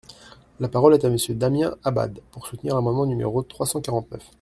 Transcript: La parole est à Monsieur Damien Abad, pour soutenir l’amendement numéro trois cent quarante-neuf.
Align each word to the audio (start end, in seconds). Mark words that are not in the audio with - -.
La 0.59 0.67
parole 0.67 0.95
est 0.95 1.05
à 1.05 1.11
Monsieur 1.11 1.35
Damien 1.35 1.77
Abad, 1.83 2.21
pour 2.31 2.47
soutenir 2.47 2.73
l’amendement 2.73 3.05
numéro 3.05 3.39
trois 3.43 3.67
cent 3.67 3.81
quarante-neuf. 3.81 4.23